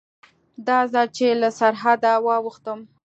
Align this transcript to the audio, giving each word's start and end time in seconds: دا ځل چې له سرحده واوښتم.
دا 0.67 0.79
ځل 0.93 1.07
چې 1.17 1.27
له 1.41 1.49
سرحده 1.59 2.13
واوښتم. 2.25 2.79